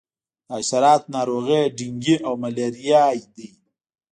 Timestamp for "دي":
3.35-3.47